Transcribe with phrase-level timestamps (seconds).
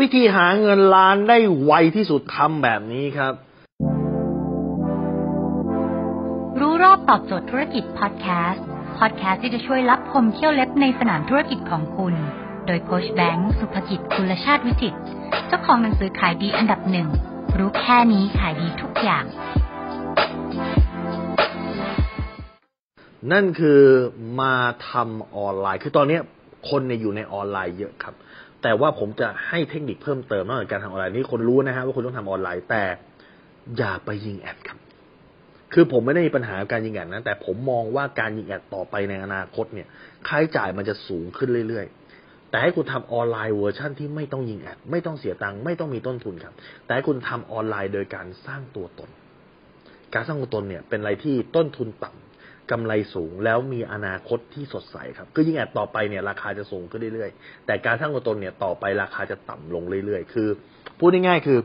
[0.00, 3.32] วิธีหาเงินล้านได้ไวที่สุดทำแบบนี้ครับ
[6.60, 8.64] รู้รอบตอบโจทย์ธุรกิจพอดแคสต์
[8.98, 12.14] พอดแคสต์ที่จะช่วยรับพมเที่ยวเล็บในสนามธุรกิจของคุณ
[12.66, 14.94] โดยโคชแบงค์สุภกิจคุณชาติวิจิต
[15.46, 17.08] เจ้าของหนังสือขายดีอันดับหนึ่ง
[17.58, 19.24] รู้แค่นี้ขายดีทุกอย่าง
[23.32, 23.82] นั่นคือ
[24.40, 24.54] มา
[24.88, 26.18] ทำออนไลน์ คือตอนนี้
[26.68, 28.14] คนเนี่ยอยู่ในออนไลน์เยอะครับ
[28.62, 32.84] แต่ว่าผมจะให้เทคนิคเพิ่มเติมนอกจากการทำออนไลน์นี่คนรู้นะฮะว่าคุณต้องทำออนไลน์แต่
[33.78, 34.78] อย่าไปยิง ad ครับ
[35.72, 39.88] คือผมไม่ได้มีปัญหาการยิง ad นะ แต่ผมมองว่าการยิง ad ต่อไปในอนาคตเนี่ย
[40.26, 49.10] ค่าใช้จ่ายมันจะสูงขึ้นเรื่อยๆ แต่ให้คุณทำออนไลน์เวอร์ชั่นที่ไม่ต้องยิง ad ไม่ต้องเสียตังค์ไม่ต้องมีต้นทุนครับ แต่ให้คุณทำออนไลน์โดยการสร้างตัวตน
[50.14, 52.31] การสร้างตัวตนเนี่ยเป็นอะไรที่ต้นทุนต่ำ
[52.72, 60.48] กำไรสูงแล้วมีอนาคตที่สดใสครับคือยิ่งแอดต่อไปเนี่ยราคาจะสูงขึ้นเรื่อยๆ แต่การสร้างตัวตนเนี่ยต่อไปราคาจะต่ำลงเรื่อยๆ คือ
[60.98, 61.58] พูดง่ายๆคือ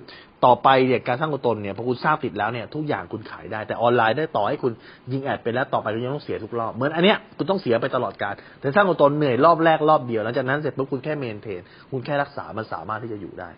[0.45, 4.73] ต่อไปเนี่ยการสร้างตัวตนเนี่ยพอคุณทราบติดแล้วเนี่ยทุกอย่างคุณขายได้แต่ออนไลน์ได้ต่อให้คุณ
[5.11, 13.49] ยิงแอดไปแล้วต่อไปคุณยังต้องเสียทุกรอบเหมือนอันเนี้ยคุณต้องเสียไปตลอดการแต่สร้างตัวตนเหนื่อยรอบแรกรอบเดียวหลังจากนั้นเสร็จปุ๊บคุณแค่เมนเทนคุณแค่รักษามันสามารถที่จะอยู่ได้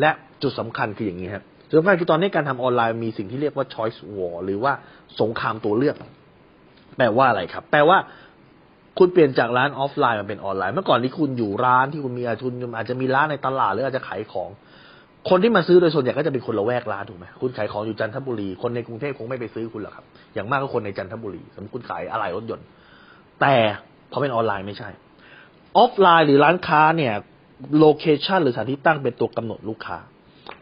[0.00, 0.10] และ
[0.42, 4.72] จุดสำคัญคืออย่างนี้ครับจุดสำคัญคือตอนนี้การทำออนไลน์มีสิ่งที่เรียกว่า choice war หรือว่า
[5.20, 5.96] สงครามตัวเลือก
[6.98, 7.98] แปลว่าอะไรครับ แปลว่า
[8.98, 14.50] คุณเปลี่ยนจากร้านออฟไลน์มาเป็นออนไลน์ เมื่อก่อนที่คุณอยู่ร้านที่คุณมีอาชุนอาจจะมีร้านในตลาดหรืออาจจะขายของ
[15.30, 20.04] คนที่มาซื้อโดยส่วนใหญ่ก็จะเป็นคนละแวกร้านถูกไหมคุณขายของอยู่จันทบุรี คนในกรุงเทพคงไม่ไปซื้อคุณหรอกครับ
[20.34, 22.66] อย่างมากก็คนในจันทบุรี สมมติคุณขายอะไหล่รถยนต์
[23.40, 23.54] แต่
[24.12, 24.88] พอเป็นออนไลน์ไม่ใช่
[25.76, 27.14] ออฟไลน์หรือร้านค้าเนี่ย
[27.78, 29.98] location หรือสถานที่ตั้งเป็นตัวกำหนดลูกค้า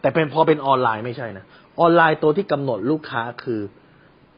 [0.00, 1.44] แต่เป็นพอเป็นออนไลน์ไม่ใช่นะ
[1.80, 3.60] ออนไลน์ตัวที่กำหนดลูกค้าคือ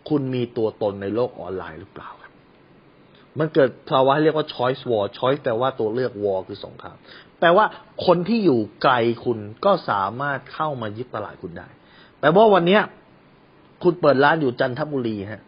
[0.09, 2.33] คุณมีตัวตนในโลกออนไลน์หรือเปล่าครับ
[3.39, 6.97] มันเกิดภาวะเรียกว่า choice war choice แปลว่าตัวเลือก war คือสงคราม
[7.41, 7.67] แปลว่า
[8.07, 11.69] คนที่อยู่ไกลคุณก็สามารถเข้ามายึดตลาดคุณได้
[12.21, 12.83] แปลว่าวันเนี้ย
[13.83, 15.43] คุณเปิดร้านอยู่จันทบุรีฮะ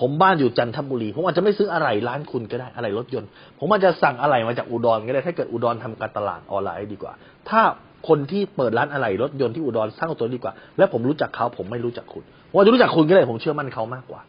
[0.00, 3.28] ผมบ้านอยู่จันทบุรี ผมอาจจะไม่ซื้ออะไรร้านคุณก็ได้อะไรรถยนต์
[3.58, 7.12] ผมอาจจะสั่งอะไรมาจากอุดรก็ได้ ถ้าเกิดอุดรทำการตลาดออนไลน์ดีกว่า
[7.48, 7.62] ถ้า
[8.08, 14.20] คนที่เปิดร้านอะไรรถยนต์ที่อุดรสร้างตัวดีกว่า และผมรู้จักเขาผมไม่รู้จักคุณผมอาจะรู้จักคุณก็ได้ผมเชื่อมั่นเขามากกว่า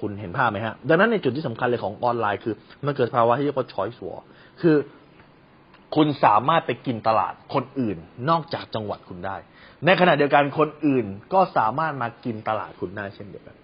[0.00, 2.54] คุณเห็นภาพไหมฮะ ดังนั้นในจุดที่สำคัญเลยของออนไลน์คือ
[2.86, 4.20] มันเกิดภาวะที่เรียกว่า choice war
[4.60, 4.76] คือ
[5.96, 7.96] คุณสามารถไปกินตลาดคนอื่น
[8.30, 9.36] นอกจากจังหวัดคุณได้
[9.86, 13.56] ในขณะเดียวกันคนอื่นก็สามารถมากินตลาดคุณได้เช่นเดียวกัน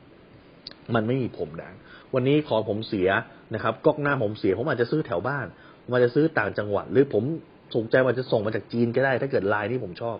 [0.94, 1.74] มันไม่มีผมแดง
[2.14, 3.08] วันนี้ขอผมเสีย
[3.54, 5.46] นะครับก๊อกหน้าผมเสียผมอาจจะซื้อแถวบ้าน
[5.82, 7.24] ผมอาจจะซื้อต่างจังหวัด หรือผม
[7.76, 10.16] สนใจว่าจะส่งมาจากจีนก็ได้ ถ้าเกิดไลน์ที่ผมชอบ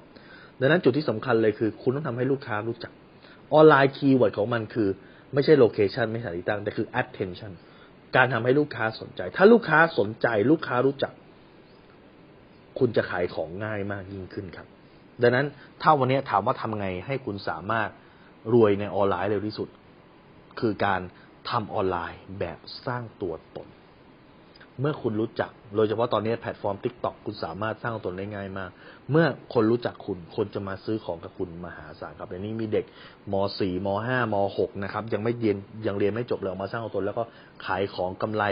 [0.60, 2.92] ดังนั้นจุดที่สำคัญเลยคือ คุณต้องทำให้ลูกค้ารู้จัก
[3.54, 4.88] ออนไลน์ keyword ของมันคือ
[5.34, 7.52] ไม่ใช่ location ไม่ใช่สถานที่ตั้งแต่คือ attention
[8.16, 11.12] การทำให้ลูกค้าสนใจ ถ้าลูกค้าสนใจลูกค้ารู้จัก
[12.78, 14.66] คุณจะขายของง่ายมากยิ่งขึ้นครับ
[15.22, 15.46] ดังนั้น
[15.82, 17.88] ถ้าวันนี้ถามว่าทำไงให้คุณสามารถ
[18.54, 19.68] รวยในออนไลน์เร็วที่สุด
[20.60, 21.00] คือการ
[21.50, 23.68] ทำออนไลน์แบบสร้างตัวตน
[24.80, 28.70] เมื่อคุณรู้จัก โดยเฉพาะตอนนี้แพลตฟอร์ม TikTok คุณสามารถสร้างตัวตนได้ง่ายมาก
[29.10, 32.84] เมื่อคนรู้จักคุณ คนจะมาซื้อของกับคุณมหาศาลครับอย่างนี้มีเด็ก
[33.32, 37.24] ม .4 ม .5 ม .6 นะครับ ยังไม่เรียนยังเรียนไม่จบเลยออกมาสร้างตัวตนแล้วก็
[37.66, 38.44] ขายของกำไร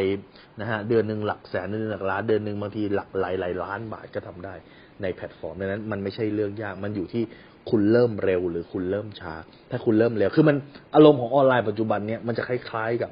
[0.61, 4.55] นะฮะเดือนหนึ่งหลักแสนเดือนหนึ่งหลักล้านเดือนหนึ่งบางทีหลักหลายหลายล้านบาทก็ทำได้
[5.03, 7.25] ในแพลตฟอร์มดังนั้นมันไม่ใช่เรื่องยากมันอยู่ที่
[7.71, 9.35] คุณเริ่มเร็วหรือคุณเริ่มช้า
[9.71, 10.57] ถ้าคุณเริ่มเร็ว คือมัน
[10.95, 13.11] อารมณ์ของออนไลน์ปัจจุบันเนี่ยมันจะคล้ายๆกับ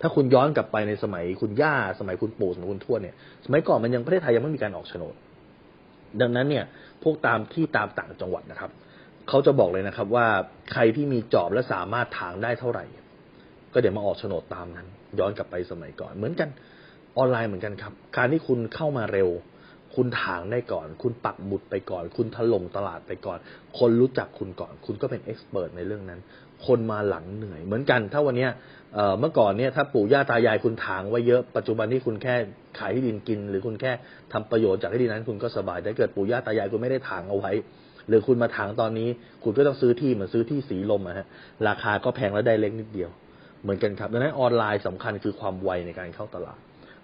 [0.00, 3.14] ถ้าคุณย้อนกลับไปในสมัยคุณย่า สมัยคุณปู่สมัยคุณทวดเนี่ย
[3.44, 5.14] สมัยก่อนมันยังประเทศไทยยังไม่มีการออกโฉนด
[6.20, 6.64] ดังนั้นเนี่ย
[7.02, 8.70] พวกตามที่ตามต่างจังหวัดนะครับ
[9.28, 10.26] เขาจะบอกเลยนะครับ ว่า
[10.72, 12.84] ใครที่มีจอบและสามารถถางได้เท่าไหร่
[13.72, 14.86] ก็เดี๋ยวมาออกโฉนดตามนั้น
[15.18, 16.48] ย้อนกลับไปสมัยก่อนเหมือนกัน
[17.18, 19.28] ออนไลน์เหมือนกันครับ การที่คุณเข้ามาเร็ว
[19.96, 23.38] คุณถางได้ก่อน คุณปักบุตรไปก่อน คุณถล่มตลาดไปก่อน
[23.78, 26.20] คนรู้จักคุณก่อน คุณก็เป็นเอ็กซ์เพรสในเรื่องนั้น
[26.66, 28.48] คนมาหลังเหนื่อย เหมือนกัน ถ้าวันนี้
[29.20, 32.34] เมื่อก่อนเนี่ยถ้าปู่ย่าตายายคุณถางไว้เยอะ ปัจจุบันที่คุณแค่
[32.78, 33.92] ขายที่ดินกิน หรือคุณแค่
[34.32, 37.52] ทำประโยชน์จากที่ดินนั้น คุณก็สบายแต่เกิดปู่ย่าตายายคุณไม่ได้ถางเอาไว้
[38.08, 39.08] หรือคุณมาถางตอนนี้
[39.44, 41.26] คุณก็ต้องซื้อที่เหมือนซื้อที่สีลมอะฮะ
[41.68, 43.10] ราคาก็แพงและได้เล็กนิดเดียว
[43.62, 46.58] เหมือนกันครับดังนั้นออนไลน์สำคัญคือความไวในการเข้าตลาด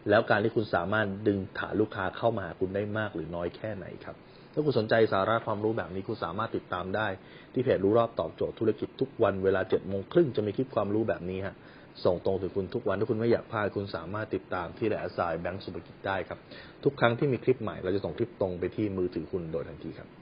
[0.09, 4.17] แล้วการที่คุณสามารถดึงฐานลูกค้าเข้ามาหาคุณได้มากหรือน้อยแค่ไหนครับ
[4.53, 7.09] ถ้าคุณสนใจสาระความรู้แบบนี้คุณสามารถติดตามได้
[7.53, 11.55] ที่เพจรู้รอบตอบโจทย์ธุรกิจทุกวันเวลาเจ็ดโมงครึ่งจะมีคลิปความรู้แบบนี้ฮะ
[12.05, 16.39] ส่งตรงถึงคุณทุกวันถ้าคุณไม่อยากพลาดคุณสามารถติดตามที่แหละสายแบงก์สุภกิจได้ครับ
[16.85, 20.20] ทุกครั้งที่มีคลิปใหม่เราจะส่งคลิปตรงไปที่มือถือคุณโดยทันทีครับ